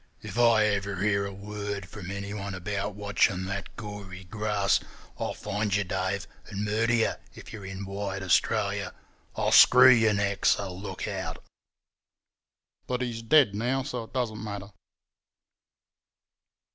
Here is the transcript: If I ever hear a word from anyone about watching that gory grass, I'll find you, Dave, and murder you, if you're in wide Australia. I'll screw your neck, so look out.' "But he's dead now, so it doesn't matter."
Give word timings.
If 0.23 0.39
I 0.39 0.65
ever 0.65 0.95
hear 0.95 1.27
a 1.27 1.31
word 1.31 1.87
from 1.87 2.09
anyone 2.09 2.55
about 2.55 2.95
watching 2.95 3.45
that 3.45 3.75
gory 3.75 4.23
grass, 4.23 4.79
I'll 5.19 5.35
find 5.35 5.71
you, 5.75 5.83
Dave, 5.83 6.25
and 6.47 6.65
murder 6.65 6.93
you, 6.95 7.11
if 7.35 7.53
you're 7.53 7.67
in 7.67 7.85
wide 7.85 8.23
Australia. 8.23 8.95
I'll 9.35 9.51
screw 9.51 9.91
your 9.91 10.15
neck, 10.15 10.45
so 10.45 10.73
look 10.73 11.07
out.' 11.07 11.43
"But 12.87 13.03
he's 13.03 13.21
dead 13.21 13.53
now, 13.53 13.83
so 13.83 14.05
it 14.05 14.13
doesn't 14.13 14.43
matter." 14.43 14.71